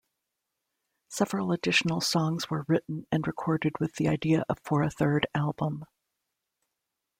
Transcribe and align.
Several 1.09 1.51
additional 1.51 2.01
songs 2.01 2.49
were 2.49 2.65
written 2.67 3.05
and 3.11 3.27
recorded 3.27 3.73
with 3.79 3.97
the 3.97 4.07
idea 4.07 4.43
for 4.63 4.81
a 4.81 4.89
third 4.89 5.27
album. 5.35 5.85